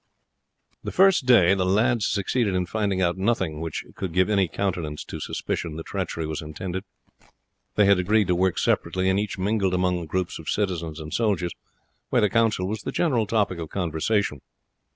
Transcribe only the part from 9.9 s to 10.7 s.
the groups of